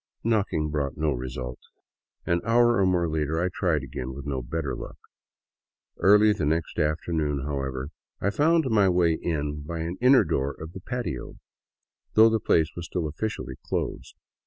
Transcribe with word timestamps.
..."Knocking 0.23 0.71
brought 0.71 0.97
no 0.97 1.11
result. 1.11 1.59
An 2.25 2.41
hour 2.43 2.77
or 2.79 2.87
more 2.87 3.07
later 3.07 3.39
I 3.39 3.49
tried 3.53 3.83
again, 3.83 4.15
with 4.15 4.25
no 4.25 4.41
better 4.41 4.75
luck. 4.75 4.97
Early 5.99 6.33
the 6.33 6.43
next 6.43 6.79
afternoon, 6.79 7.43
however, 7.45 7.89
I 8.19 8.31
found 8.31 8.65
my 8.71 8.89
way 8.89 9.13
in 9.13 9.61
by 9.61 9.81
an 9.81 9.97
inner 10.01 10.23
door 10.23 10.55
of 10.59 10.73
the 10.73 10.81
patio, 10.81 11.35
though 12.15 12.29
the 12.31 12.39
place 12.39 12.71
was 12.75 12.87
still 12.87 13.05
officially 13.07 13.57
closed. 13.63 14.15